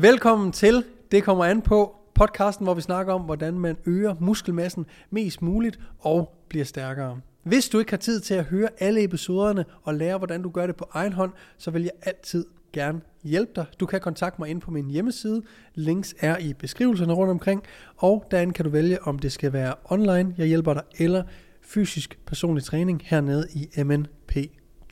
[0.00, 4.86] Velkommen til Det kommer an på podcasten, hvor vi snakker om, hvordan man øger muskelmassen
[5.10, 7.20] mest muligt og bliver stærkere.
[7.42, 10.66] Hvis du ikke har tid til at høre alle episoderne og lære, hvordan du gør
[10.66, 13.64] det på egen hånd, så vil jeg altid gerne hjælpe dig.
[13.80, 15.42] Du kan kontakte mig ind på min hjemmeside.
[15.74, 17.62] Links er i beskrivelserne rundt omkring.
[17.96, 21.22] Og derinde kan du vælge, om det skal være online, jeg hjælper dig, eller
[21.62, 24.36] fysisk personlig træning hernede i MNP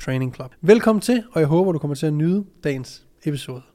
[0.01, 0.55] Training Club.
[0.61, 3.74] Velkommen til, og jeg håber, du kommer til at nyde dagens episode.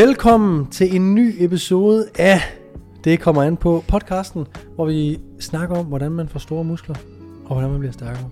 [0.00, 2.40] Velkommen til en ny episode af
[3.04, 6.94] Det kommer an på podcasten, hvor vi snakker om, hvordan man får store muskler,
[7.44, 8.30] og hvordan man bliver stærkere.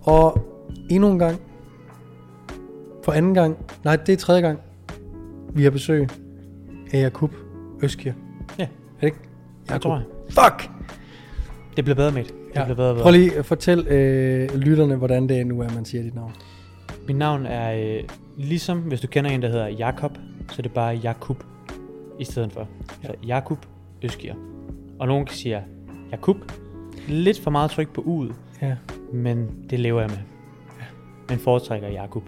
[0.00, 0.46] Og
[0.90, 1.40] endnu en gang,
[3.04, 4.58] for anden gang, nej det er tredje gang,
[5.52, 6.08] vi har besøg
[6.92, 7.34] af Jakub
[7.82, 8.12] Øskir.
[8.58, 8.62] Ja.
[8.62, 8.68] Er
[9.00, 9.18] det ikke?
[9.70, 10.04] Jeg tror jeg.
[10.30, 10.70] Fuck!
[11.76, 12.34] Det bliver bedre med det.
[12.54, 12.64] Ja.
[12.64, 13.02] bliver bedre bedre.
[13.02, 16.32] Prøv lige at fortæl øh, lytterne, hvordan det er nu, at man siger dit navn.
[17.08, 18.02] Mit navn er, øh,
[18.36, 21.44] ligesom hvis du kender en, der hedder Jakob, så er det bare Jakub
[22.18, 22.68] i stedet for.
[23.02, 23.08] Ja.
[23.08, 23.66] Så Jakub
[24.02, 24.34] Øskier.
[24.98, 25.60] Og nogen siger
[26.12, 26.36] Jakub.
[27.08, 28.34] Lidt for meget tryk på u'et,
[28.66, 28.76] Ja.
[29.12, 30.18] men det lever jeg med.
[31.28, 32.22] Men foretrækker Jakub.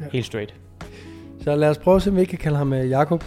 [0.00, 0.06] Ja.
[0.12, 0.54] Helt straight.
[1.40, 3.24] Så lad os prøve at se, om vi ikke kan kalde ham øh, Jakob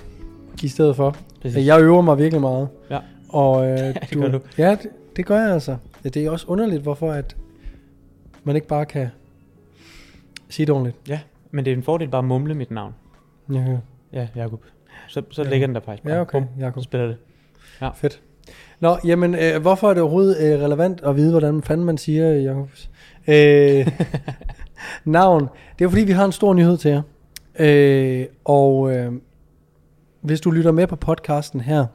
[0.64, 1.16] i stedet for.
[1.42, 1.67] Præcis.
[1.67, 2.67] Jeg øver mig virkelig meget.
[2.90, 3.00] Ja.
[3.30, 3.78] Og, øh,
[4.10, 4.40] det gør du.
[4.58, 5.78] Ja, det, det gør jeg altså.
[6.04, 7.36] Ja, det er også underligt, hvorfor at
[8.44, 9.08] man ikke bare kan
[10.50, 10.97] sige det ordentligt.
[11.08, 11.19] Ja,
[11.52, 12.94] men det er en fordel bare at mumle mit navn.
[13.53, 13.78] Ja,
[14.14, 14.64] Ja, Jakub.
[15.08, 15.50] Så, så Ja.
[15.50, 16.14] ligger den der faktisk bare.
[16.16, 16.83] ja okay, Bum, Jacob.
[16.83, 17.17] Spiller det.
[17.95, 18.22] Fedt.
[18.80, 22.33] Nå, jamen, øh, hvorfor er det overhovedet øh, relevant at vide, hvordan fanden man siger
[22.33, 22.89] øh, Jakobs
[23.27, 23.88] øh,
[25.05, 25.47] navn?
[25.80, 27.02] Det er fordi, vi har en stor nyhed til jer.
[27.59, 29.11] Øh, og øh,
[30.22, 31.86] hvis du lytter med på podcasten her,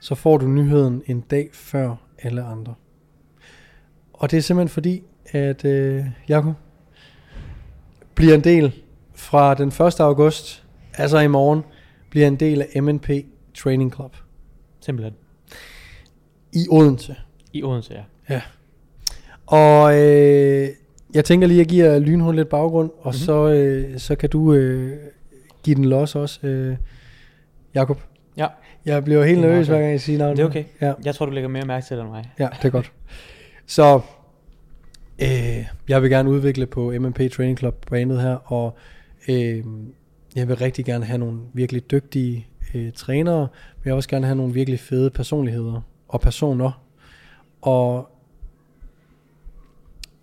[0.00, 2.74] så får du nyheden en dag før alle andre.
[4.12, 6.54] Og det er simpelthen fordi, at øh, Jakob
[8.14, 8.72] bliver en del
[9.14, 10.00] fra den 1.
[10.00, 10.64] august,
[10.94, 11.62] altså i morgen,
[12.10, 13.10] bliver en del af MNP
[13.54, 14.16] Training Club
[14.80, 15.14] Simpelthen.
[16.52, 17.16] i Odense.
[17.52, 17.94] I Odense,
[18.30, 18.40] ja.
[19.46, 20.68] Og øh,
[21.14, 23.12] jeg tænker lige, at jeg giver lynhul lidt baggrund, og Mhm.
[23.12, 24.96] så, øh, så kan du øh,
[25.62, 26.76] give den los også, øh,
[27.74, 28.00] Jakob.
[28.36, 28.46] Ja.
[28.84, 30.36] Jeg bliver helt er nervøs, hver gang jeg siger navnet.
[30.36, 30.64] Det er okay.
[30.80, 32.30] Ja, Jeg tror, du lægger mere mærke til det end mig.
[32.38, 32.92] ja, det er godt.
[33.66, 34.00] Så
[35.18, 38.76] øh, jeg vil gerne udvikle på MMP Training Club brandet her, og
[39.28, 39.64] øh,
[40.36, 44.26] jeg vil rigtig gerne have nogle virkelig dygtige øh, trænere, men jeg vil også gerne
[44.26, 46.82] have nogle virkelig fede personligheder og personer.
[47.62, 48.08] Og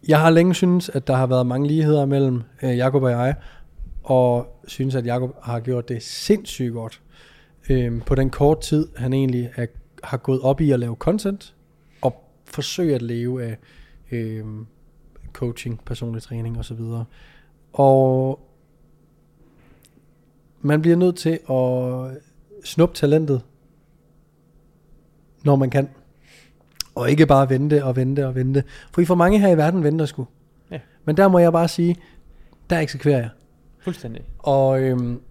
[0.07, 3.35] jeg har længe synes, at der har været mange ligheder mellem øh, Jakob og jeg,
[4.03, 7.01] og synes, at Jakob har gjort det sindssygt godt.
[7.69, 9.65] Øh, på den korte tid, han egentlig er,
[10.03, 11.55] har gået op i at lave content,
[12.01, 13.57] og forsøge at leve af
[14.11, 14.45] øh,
[15.33, 16.79] coaching, personlig træning osv.
[17.73, 18.39] Og
[20.61, 22.21] man bliver nødt til at
[22.63, 23.41] snuppe talentet,
[25.43, 25.89] når man kan.
[26.95, 28.63] Og ikke bare vente og vente og vente.
[28.91, 30.27] For I for mange her i verden venter sgu.
[30.71, 30.79] Ja.
[31.05, 31.95] Men der må jeg bare sige,
[32.69, 33.29] der eksekverer jeg.
[33.79, 34.23] Fuldstændig.
[34.39, 35.21] Og øhm,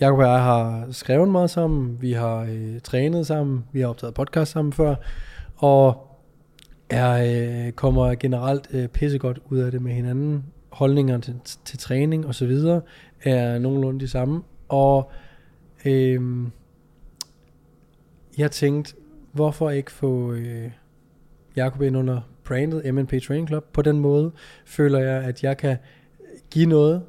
[0.00, 4.14] Jacob og jeg har skrevet meget sammen, vi har øh, trænet sammen, vi har optaget
[4.14, 4.94] podcast sammen før,
[5.56, 6.07] og
[6.90, 10.44] er, øh, kommer generelt øh, pissegodt ud af det med hinanden.
[10.72, 11.34] Holdninger til,
[11.64, 12.80] til træning og så videre
[13.22, 14.42] er nogenlunde de samme.
[14.68, 15.10] Og
[15.84, 16.20] øh,
[18.38, 18.94] jeg tænkte,
[19.32, 20.70] hvorfor ikke få øh,
[21.56, 23.64] Jakob ind under brandet MNP Training Club?
[23.72, 24.32] På den måde
[24.66, 25.76] føler jeg, at jeg kan
[26.50, 27.02] give noget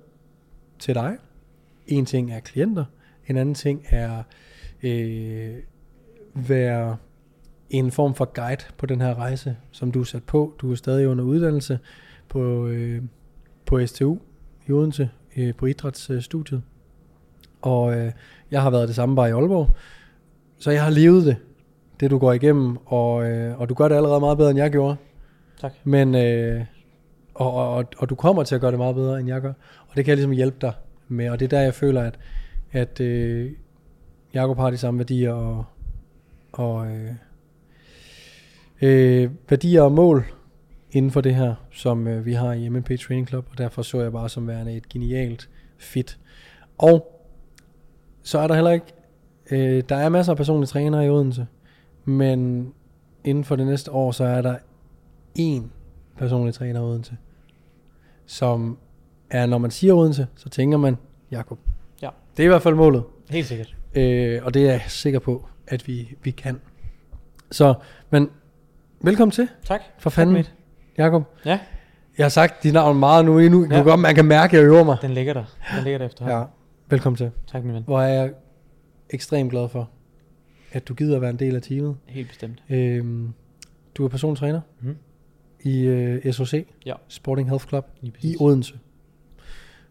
[0.80, 1.18] til dig.
[1.88, 2.86] En ting er klienter,
[3.28, 4.24] en anden ting er
[4.84, 5.56] øh,
[6.34, 6.98] være
[7.70, 10.54] en form for guide på den her rejse, som du er sat på.
[10.62, 11.80] Du er stadig under uddannelse
[12.30, 13.02] på, øh,
[13.66, 14.18] på STU
[14.68, 16.62] i Odense, øh, på idrætsstudiet.
[17.62, 18.12] Og øh,
[18.52, 19.70] jeg har været det samme bare i Aalborg.
[20.60, 21.36] Så jeg har levet det,
[22.00, 24.72] det du går igennem, og, øh, og du gør det allerede meget bedre, end jeg
[24.72, 24.96] gjorde.
[25.62, 25.74] Tak.
[25.84, 26.66] Men, øh,
[27.34, 29.54] og, og, og, og du kommer til at gøre det meget bedre, end jeg gør.
[29.88, 30.74] Og det kan jeg ligesom hjælpe dig
[31.08, 31.30] med.
[31.30, 32.20] Og det er der, jeg føler, at,
[32.72, 33.52] at øh,
[34.34, 35.66] Jacob har de samme værdier og,
[36.52, 37.12] og øh,
[38.82, 40.26] øh, værdier og mål
[40.92, 43.48] inden for det her, som øh, vi har i MNP Training Club.
[43.52, 46.20] Og derfor så jeg bare som værende et genialt fit.
[46.78, 47.26] Og
[48.24, 48.86] så er der heller ikke,
[49.52, 51.48] øh, der er masser af personlige trænere i Odense,
[52.06, 52.72] men
[53.24, 54.56] inden for det næste år, så er der
[55.40, 55.64] én
[56.18, 57.18] personlig træner i Odense,
[58.26, 58.78] som
[59.30, 60.98] er, når man siger Odense, så tænker man
[61.32, 61.60] Jakob.
[62.02, 62.10] Ja.
[62.38, 63.04] Det er i hvert fald målet.
[63.30, 63.76] Helt sikkert.
[63.96, 66.62] Øh, og det er jeg sikker på, at vi, vi kan.
[67.52, 67.74] Så,
[68.10, 68.30] men
[69.02, 69.82] velkommen til, Tak.
[70.00, 70.46] for fanden.
[70.98, 71.24] Jakob.
[71.46, 71.60] Ja,
[72.18, 73.68] Jeg har sagt dit navn meget nu endnu.
[73.72, 73.78] Ja.
[73.80, 74.98] Du godt, man kan mærke, at jeg øver mig.
[75.02, 75.44] den ligger der.
[75.76, 76.40] Den ligger der efterhånden.
[76.40, 76.46] Ja,
[76.90, 77.32] velkommen til.
[77.52, 77.84] Tak, min ven.
[77.84, 78.32] Hvor er jeg
[79.10, 79.90] ekstremt glad for,
[80.72, 81.96] at du gider at være en del af teamet.
[82.08, 82.64] Helt bestemt.
[82.70, 83.34] Øhm,
[83.96, 84.96] du er personlig træner Mhm.
[85.64, 86.94] i øh, SOC, Ja.
[87.08, 87.86] Sporting Health Club
[88.22, 88.36] i.
[88.40, 88.74] Odense.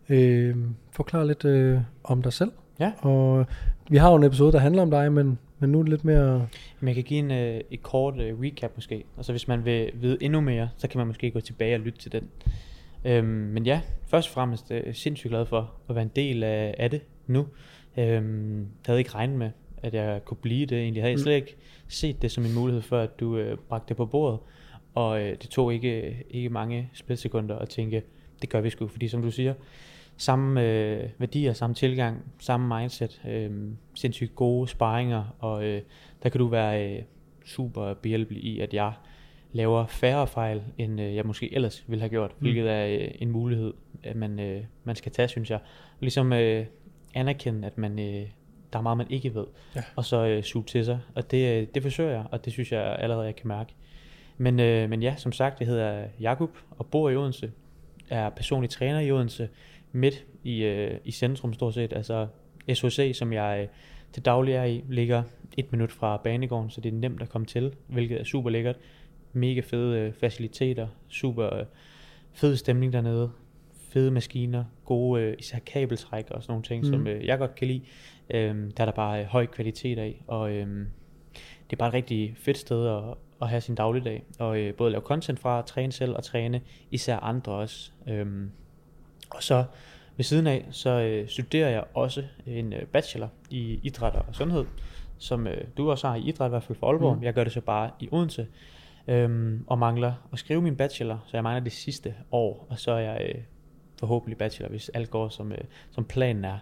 [0.09, 2.53] Øhm, forklar lidt øh, om dig selv.
[2.81, 2.93] Ja.
[2.99, 3.47] Og
[3.91, 6.05] vi har jo en episode, der handler om dig, men, men nu er det lidt
[6.05, 6.49] mere...
[6.81, 9.05] Men jeg kan give en, øh, et kort øh, recap måske.
[9.17, 11.81] Og så hvis man vil vide endnu mere, så kan man måske gå tilbage og
[11.81, 12.29] lytte til den.
[13.05, 16.75] Øhm, men ja, først og fremmest øh, sindssygt glad for at være en del af,
[16.79, 17.47] af det nu.
[17.99, 19.51] Øhm, jeg havde ikke regnet med,
[19.83, 21.01] at jeg kunne blive det egentlig.
[21.01, 21.23] Jeg havde Mm.
[21.23, 21.57] slet ikke
[21.89, 24.39] set det som en mulighed for, at du øh, bragte det på bordet.
[24.95, 28.03] Og øh, det tog ikke, ikke mange splitsekunder at tænke,
[28.43, 28.87] det gør vi sgu.
[28.87, 29.55] Fordi som du siger,
[30.19, 33.51] samme øh, værdier, samme tilgang, samme mindset, øh,
[33.95, 35.83] sindssygt gode sparringer, og øh,
[36.23, 37.03] der kan du være øh,
[37.45, 38.93] super behjælpelig i, at jeg
[39.53, 42.41] laver færre fejl, end øh, jeg måske ellers ville have gjort, Mm.
[42.41, 45.59] hvilket er øh, en mulighed, at man, øh, man skal tage, synes jeg.
[45.91, 46.67] Og ligesom øh,
[47.15, 48.27] anerkende, at man, øh,
[48.73, 49.83] der er meget, man ikke ved, Ja.
[49.97, 50.99] og så øh, suge til sig.
[51.15, 53.75] Og det, øh, det forsøger jeg, og det synes jeg allerede, jeg kan mærke.
[54.39, 57.53] Men, øh, men ja, som sagt, jeg hedder Jakub og bor i Odense,
[58.11, 59.49] er personlig træner i Odense,
[59.93, 61.93] midt i, øh, i centrum stort set.
[61.93, 62.27] Altså
[62.75, 63.69] SOC, som jeg øh,
[64.13, 65.23] til daglig er i, ligger
[65.57, 68.77] et minut fra banegården, så det er nemt at komme til, hvilket er super lækkert.
[69.33, 71.65] Mega fede øh, faciliteter, super øh,
[72.33, 73.31] fed stemning dernede,
[73.91, 76.91] fede maskiner, gode øh, især kabeltræk og sådan nogle ting, Mhm.
[76.91, 76.99] mm.
[76.99, 77.81] som øh, jeg godt kan lide.
[78.31, 80.87] Øhm, der er der bare øh, høj kvalitet af, og øhm,
[81.71, 83.03] det er bare et rigtig fedt sted at,
[83.43, 86.61] at have sin dagligdag, og øh, både lave content fra, træne selv og træne
[86.91, 87.93] især andre også.
[88.09, 88.51] Øhm,
[89.31, 89.65] og så
[90.17, 94.65] ved siden af, så øh, studerer jeg også en øh, bachelor i idræt og sundhed,
[95.19, 97.17] som øh, du også har i idræt, i hvert fald for Aalborg.
[97.17, 97.23] Mm.
[97.23, 98.47] Jeg gør det så bare i Odense,
[99.09, 102.93] øhm, og mangler at skrive min bachelor, så jeg mangler det sidste år, og så
[102.93, 103.41] er jeg øh,
[103.99, 105.59] forhåbentlig bachelor, hvis alt går som, øh,
[105.91, 106.59] som planen er.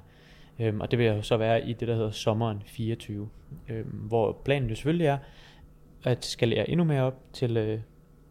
[0.58, 3.28] Øhm, og det vil jeg jo så være i det, der hedder sommeren 24,
[3.68, 5.18] øhm, hvor planen jo selvfølgelig er,
[6.04, 7.80] at skalere endnu mere op til øh,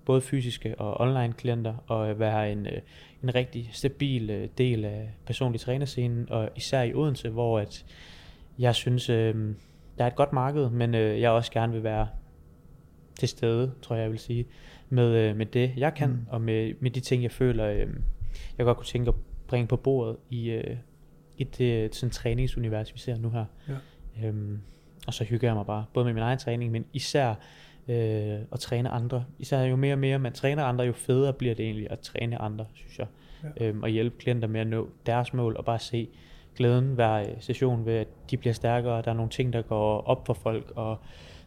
[0.05, 2.81] både fysiske og online klienter, og være en, øh,
[3.23, 7.85] en rigtig stabil øh, del af personlig trænerscenen, og især i Odense, hvor at
[8.59, 9.35] jeg synes, øh,
[9.97, 12.07] der er et godt marked, men øh, jeg også gerne vil være
[13.19, 14.45] til stede, tror jeg, jeg vil sige,
[14.89, 16.15] med, øh, med det, jeg kan, Mm.
[16.15, 16.25] mm.
[16.29, 17.87] og med, med de ting, jeg føler, øh,
[18.57, 19.15] jeg godt kunne tænke at
[19.47, 20.77] bringe på bordet i, øh,
[21.37, 23.45] i det sådan træningsunivers, vi ser nu her.
[23.67, 24.27] Ja.
[24.27, 24.59] Øhm,
[25.07, 27.35] og så hygger jeg mig bare, både med min egen træning, men især
[27.87, 29.25] øh, at træne andre.
[29.39, 32.41] Især jo mere og mere man træner andre, jo federe bliver det egentlig at træne
[32.41, 33.07] andre, synes jeg.
[33.59, 33.65] Ja.
[33.65, 36.07] Øhm, og hjælpe klienter med at nå deres mål, og bare se
[36.55, 40.01] glæden hver øh, session ved, at de bliver stærkere, der er nogle ting, der går
[40.01, 40.97] op for folk, og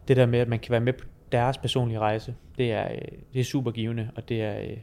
[0.09, 2.99] det der med, at man kan være med på deres personlige rejse, det er, øh,
[3.33, 4.77] det er super givende, og det er, øh,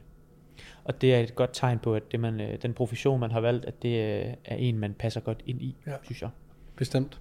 [0.84, 3.40] og det er et godt tegn på, at det man, øh, den profession, man har
[3.40, 5.92] valgt, at det øh, er en, man passer godt ind i, Ja.
[6.04, 6.30] synes jeg.
[6.76, 7.20] Bestemt.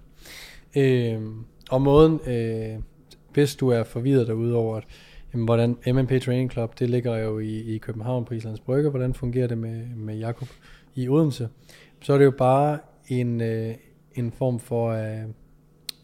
[0.77, 2.79] Øhm, og måden, øh,
[3.35, 4.83] hvis du er forvirret derude over, at
[5.33, 9.13] jamen, hvordan MMP Training Club, det ligger jo i, i København på Islands Brygge, hvordan
[9.13, 10.47] fungerer det med, med Jakob
[10.95, 11.49] i Odense,
[12.01, 13.75] så er det jo bare en, øh,
[14.15, 15.23] en form for øh,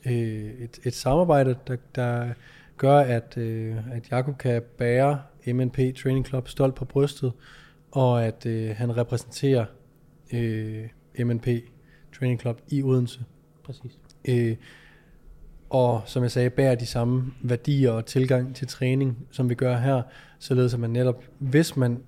[0.05, 2.29] øh, et, et samarbejde, der, der
[2.77, 7.33] gør, at, øh, at Jakob kan bære MNP Training Club stolt på brystet,
[7.91, 9.65] og at øh, han repræsenterer
[10.33, 10.85] øh,
[11.19, 11.47] MNP
[12.19, 13.19] Training Club i Odense.
[13.63, 13.99] Præcis.
[14.27, 14.55] Øh,
[15.71, 19.77] og som jeg sagde, bærer de samme værdier og tilgang til træning, som vi gør
[19.77, 20.01] her,
[20.39, 21.99] således at man netop, hvis man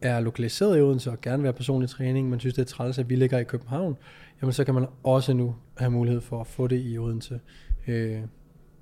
[0.00, 2.98] er lokaliseret i Odense og gerne vil have personlig træning, men synes det er træls,
[2.98, 3.96] at vi ligger i København,
[4.42, 7.40] jamen så kan man også nu have mulighed for at få det i Odense
[7.86, 8.20] øh,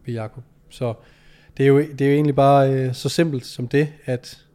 [0.07, 0.43] ved Jakob.
[0.69, 0.95] Så
[1.57, 4.47] det er jo, det er jo egentlig bare øh, så simpelt som det, at,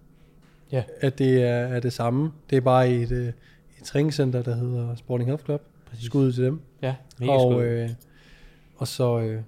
[0.72, 0.84] Ja.
[1.01, 2.31] at det er, er det samme.
[2.50, 5.62] Det er bare i et, øh, et træningscenter, der hedder Sporting Health Club.
[5.89, 6.05] Præcis.
[6.05, 6.62] Skud ud til dem.
[6.81, 7.89] Ja, mega og, øh,
[8.77, 9.41] og så øh,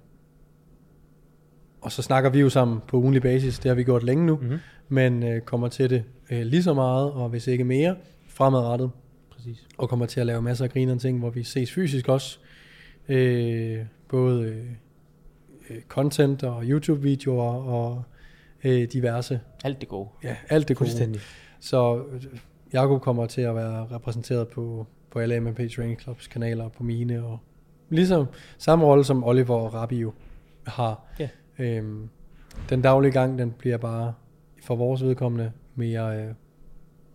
[1.80, 3.58] og så snakker vi jo sammen på ugenlig basis.
[3.58, 4.58] Det har vi gjort længe nu, mm-hmm.
[4.88, 7.96] men øh, kommer til det øh, lige så meget, og hvis ikke mere,
[8.28, 8.90] fremadrettet.
[9.30, 9.66] Præcis.
[9.78, 12.38] Og kommer til at lave masser af grinerende ting, hvor vi ses fysisk også.
[13.08, 14.64] Øh, både øh,
[15.70, 18.02] øh, content og YouTube-videoer og
[18.64, 19.40] øh, diverse.
[19.64, 20.08] Alt det gode.
[20.24, 21.20] Ja, alt det gode.
[21.60, 22.24] Så øh,
[22.72, 27.24] Jakob kommer til at være repræsenteret på, på alle MMP Training Clubs kanaler, på mine,
[27.24, 27.38] og
[27.88, 28.26] ligesom
[28.58, 30.12] samme rolle som Oliver og Rabi jo
[30.66, 31.04] har.
[31.18, 31.28] Ja.
[31.58, 32.08] Øhm,
[32.70, 34.14] den daglige gang, den bliver bare
[34.62, 36.34] for vores vedkommende mere øh,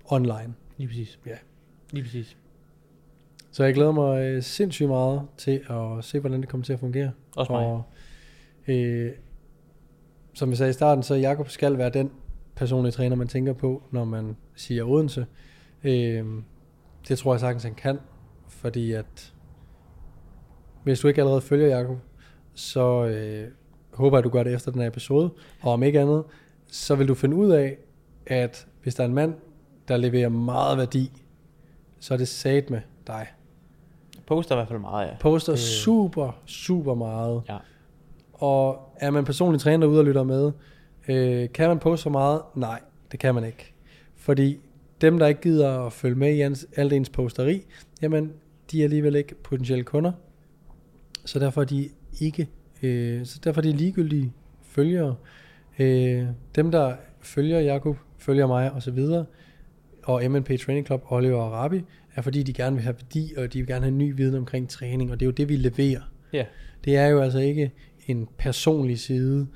[0.05, 0.53] online.
[0.77, 1.19] Lige præcis.
[1.25, 1.35] Ja.
[1.91, 2.38] Lige præcis.
[3.51, 6.79] Så jeg glæder mig øh, sindssygt meget til at se, hvordan det kommer til at
[6.79, 7.12] fungere.
[7.35, 7.65] Også mig.
[7.65, 7.83] Og
[8.67, 9.12] øh,
[10.33, 12.12] som jeg sagde i starten, så Jakob skal være den
[12.55, 15.25] personlige træner, man tænker på, når man siger Odense.
[15.83, 16.25] Øh,
[17.07, 18.00] det tror jeg sagtens, han kan,
[18.47, 19.33] fordi at
[20.83, 21.97] hvis du ikke allerede følger Jakob,
[22.53, 23.47] så øh,
[23.93, 25.29] håber jeg, at du gør det efter den her episode.
[25.62, 26.23] Og om ikke andet,
[26.67, 27.77] så vil du finde ud af,
[28.27, 29.33] at hvis der er en mand,
[29.88, 31.12] der leverer meget værdi,
[32.00, 33.27] så er det sat med dig.
[34.27, 35.13] Poster i hvert fald meget, ja.
[35.19, 35.57] Poster Øh.
[35.57, 37.41] super, super meget.
[37.50, 37.57] Ja.
[38.33, 40.51] Og er man personlig træner derude og lytter med,
[41.07, 42.41] øh, kan man poste så meget?
[42.55, 42.81] Nej,
[43.12, 43.73] det kan man ikke.
[44.15, 44.57] Fordi
[45.01, 47.65] dem, der ikke gider at følge med i ens, alt ens posteri,
[48.01, 48.33] jamen,
[48.71, 50.12] de er alligevel ikke potentielle kunder.
[51.25, 51.89] Så derfor er de
[52.21, 52.47] ikke,
[52.83, 55.15] øh, så derfor er de ligegyldige følgere.
[55.79, 56.25] Øh,
[56.55, 59.25] dem, der følger Jakob, følger mig og så videre,
[60.03, 61.81] og MNP Training Club, Oliver og Rabi,
[62.15, 64.69] er fordi de gerne vil have værdi, og de vil gerne have ny viden omkring
[64.69, 66.01] træning, og det er jo det, vi leverer.
[66.33, 66.45] Ja.
[66.85, 67.71] Det er jo altså ikke
[68.07, 69.47] en personlig side,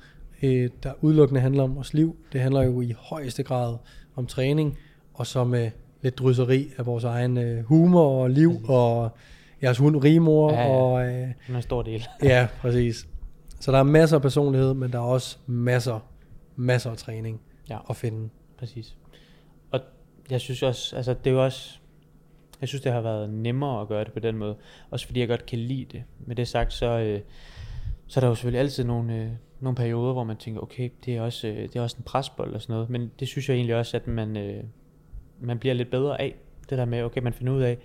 [0.42, 2.16] øh, der udelukkende handler om vores liv.
[2.32, 3.76] Det handler jo i højeste grad
[4.16, 4.78] om træning,
[5.14, 5.70] og så med
[6.02, 9.10] lidt drysseri af vores egen øh, humor og liv, og
[9.62, 10.68] jeres hund Rimor, Ja, ja.
[10.68, 12.06] og øh, Det en stor del.
[12.22, 13.08] ja, præcis.
[13.60, 16.00] Så der er masser af personlighed, men der er også masser,
[16.56, 17.78] masser af træning Ja.
[17.90, 18.28] at finde.
[18.58, 18.96] Præcis.
[19.70, 19.80] Og
[20.30, 21.78] jeg synes også, altså det er jo også,
[22.60, 24.56] jeg synes det har været nemmere at gøre det på den måde.
[24.90, 26.02] Også fordi jeg godt kan lide det.
[26.26, 27.20] Med det sagt, så, øh,
[28.06, 29.28] så er der jo selvfølgelig altid nogle, øh,
[29.60, 32.54] nogle perioder, hvor man tænker, okay, det er også, øh, det er også en presbold
[32.54, 32.90] og sådan noget.
[32.90, 34.64] Men det synes jeg egentlig også, at man, øh,
[35.40, 36.34] man bliver lidt bedre af.
[36.70, 37.78] Det der med, okay, man finder ud af,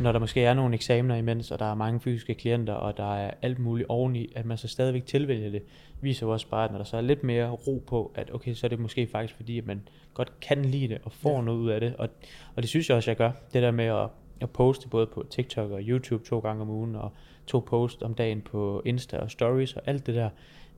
[0.00, 3.14] når der måske er nogle eksamener imens, og der er mange fysiske klienter, og der
[3.14, 5.62] er alt muligt oveni, at man så stadigvæk tilvælger det,
[6.00, 8.54] viser jo også bare, at når der så er lidt mere ro på, at okay,
[8.54, 9.80] så er det måske faktisk fordi, at man
[10.14, 11.44] godt kan lide det, og får Ja.
[11.44, 12.08] noget ud af det, og,
[12.56, 13.30] og det synes jeg også, jeg gør.
[13.52, 14.08] Det der med at,
[14.40, 17.12] at poste både på TikTok og YouTube to gange om ugen, og
[17.46, 20.28] to post om dagen på Insta og Stories og alt det der,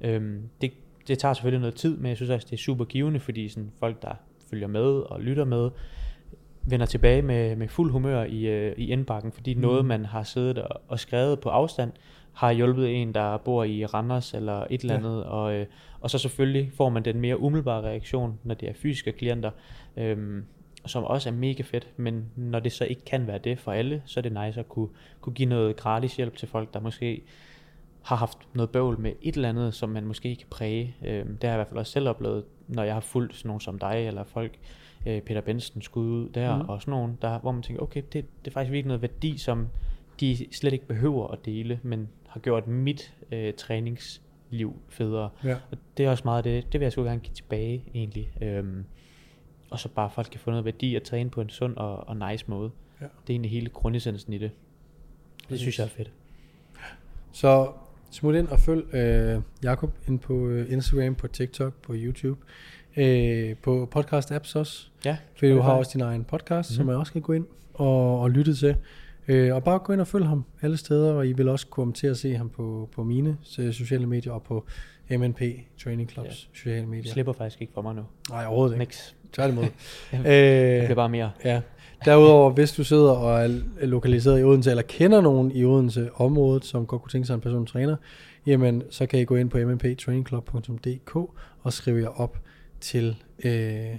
[0.00, 0.72] øhm, det,
[1.08, 3.70] det tager selvfølgelig noget tid, men jeg synes også, det er super givende, fordi sådan
[3.78, 4.14] folk, der
[4.50, 5.70] følger med og lytter med,
[6.66, 9.60] vender tilbage med, med fuld humør i, øh, i indbakken, fordi Mm.
[9.60, 11.92] noget, man har siddet og, og skrevet på afstand,
[12.32, 14.98] har hjulpet en, der bor i Randers eller et eller Ja.
[14.98, 15.66] andet, og, øh,
[16.00, 19.50] og så selvfølgelig får man den mere umiddelbare reaktion, når det er fysiske klienter,
[19.96, 20.44] øhm,
[20.86, 24.02] som også er mega fedt, men når det så ikke kan være det for alle,
[24.06, 24.88] så er det nice at kunne,
[25.20, 27.22] kunne give noget gratis hjælp til folk, der måske
[28.06, 30.96] har haft noget bøvl med et eller andet, som man måske kan præge.
[31.04, 33.48] Øhm, det har jeg i hvert fald også selv oplevet, når jeg har fulgt sådan
[33.48, 34.58] nogen som dig, eller folk,
[35.06, 36.68] øh, Peter Benson skud ud der, mm.
[36.68, 39.38] og sådan nogen, der, hvor man tænker, okay, det, det er faktisk virkelig noget værdi,
[39.38, 39.68] som
[40.20, 45.30] de slet ikke behøver at dele, men har gjort mit øh, træningsliv federe.
[45.44, 45.56] Ja.
[45.70, 48.32] Og det er også meget det, det vil jeg sgu gerne give tilbage egentlig.
[48.42, 48.84] Øhm,
[49.70, 52.30] og så bare folk kan få noget værdi at træne på en sund og, og
[52.30, 52.70] nice måde.
[53.00, 53.04] Ja.
[53.04, 54.50] Det er egentlig hele grundessensen i det.
[55.38, 55.60] Det Præcis.
[55.60, 56.12] synes jeg er fedt.
[57.32, 57.72] Så
[58.16, 62.40] smut ind og følg øh, Jakob ind på øh, Instagram, på TikTok, på YouTube,
[62.96, 64.88] øh, på podcast apps også.
[65.04, 66.74] Ja, Fordi du har også din egen podcast, mm.
[66.74, 66.76] Mhm.
[66.76, 68.76] som man også kan gå ind og, og lytte til.
[69.28, 71.92] Øh, og bare gå ind og følg ham alle steder, og I vil også komme
[71.94, 74.66] til at se ham på, på mine øh, sociale medier og på
[75.10, 75.40] MNP
[75.84, 76.58] Training Clubs Ja.
[76.58, 77.12] sociale medier.
[77.12, 78.02] slipper faktisk ikke for mig nu.
[78.30, 78.78] Nej, overhovedet ikke.
[78.78, 79.16] Niks.
[79.32, 79.64] Tværtimod.
[80.12, 80.20] Jeg
[80.84, 81.30] bliver bare mere.
[81.44, 81.60] ja.
[82.04, 86.64] Derudover, hvis du sidder og er lokaliseret i Odense, eller kender nogen i Odense området,
[86.64, 87.96] som godt kunne tænke sig en personlig træner,
[88.46, 91.16] jamen så kan I gå ind på mnptrainingclub.dk
[91.62, 92.38] og skrive jer op
[92.80, 93.98] til øh,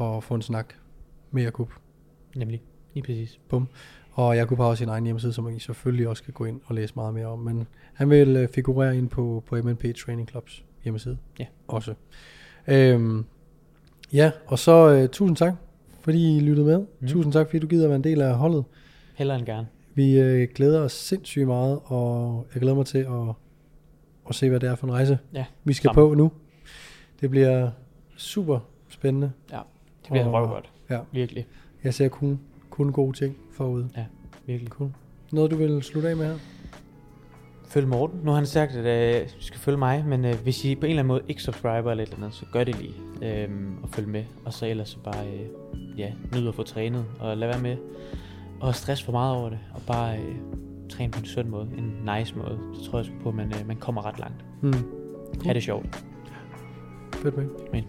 [0.00, 0.74] at få en snak
[1.30, 1.72] med Jakub.
[2.36, 2.62] Nemlig.
[2.94, 3.40] Lige præcis.
[4.12, 6.74] Og Jakub har også sin egen hjemmeside, som I selvfølgelig også kan gå ind og
[6.74, 7.38] læse meget mere om.
[7.38, 11.18] Men han vil øh, figurere ind på, på MNP Training Clubs hjemmeside.
[11.38, 11.46] Ja.
[11.68, 11.94] Også.
[12.68, 13.24] Øhm,
[14.12, 15.54] ja, og så øh, tusind tak,
[16.04, 16.78] fordi I lyttede med.
[17.00, 17.06] Mm.
[17.08, 18.64] Tusind tak, fordi du gider være en del af holdet.
[19.14, 19.66] Heller end gerne.
[19.94, 23.34] Vi øh, glæder os sindssygt meget, og jeg glæder mig til at,
[24.28, 26.08] at se, hvad det er for en rejse, Ja, vi skal sammen.
[26.10, 26.32] på nu.
[27.20, 27.70] Det bliver
[28.16, 28.58] super
[28.88, 29.32] spændende.
[29.50, 30.70] Det bliver Og- røvgodt.
[30.90, 30.98] Ja.
[31.12, 31.46] Virkelig.
[31.84, 33.84] Jeg ser kun, kun gode ting forud.
[34.46, 34.70] Virkelig.
[34.70, 34.90] Cool.
[35.32, 36.34] Noget, du vil slutte af med her?
[37.68, 38.20] Følg Morten.
[38.24, 40.86] Nu har han sagt, at øh, du skal følge mig, men øh, hvis I på
[40.86, 42.94] en eller anden måde ikke subscriber eller et eller andet, så gør det lige.
[43.42, 44.24] Øhm, og følg med.
[44.44, 45.40] Og så ellers så bare, øh,
[45.98, 47.04] ja, nyd at få trænet.
[47.20, 47.76] Og lad være med
[48.64, 49.58] at stresse for meget over det.
[49.74, 50.34] Og bare øh,
[50.90, 51.68] træne på en sund måde.
[51.78, 52.58] En nice måde.
[52.74, 54.44] Så tror jeg på, at man, øh, man kommer ret langt.
[54.62, 54.84] Hmm.
[55.44, 56.04] Ha' det sjovt.
[57.12, 57.82] Fedt med.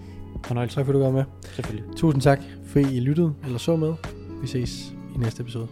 [0.46, 0.76] Fornøjelse.
[0.76, 1.24] Tak fordi du var med.
[1.42, 1.96] Selvfølgelig.
[1.96, 3.94] Tusind tak, fordi I lyttede eller så med.
[4.42, 5.68] Vi ses i næste episode.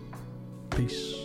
[0.72, 1.16] Peace.